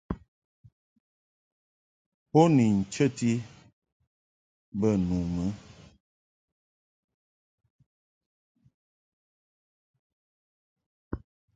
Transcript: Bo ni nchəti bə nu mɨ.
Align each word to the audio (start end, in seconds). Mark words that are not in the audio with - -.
Bo 2.31 2.41
ni 2.55 2.65
nchəti 2.79 3.31
bə 4.79 4.89
nu 5.07 5.17
mɨ. 5.33 5.45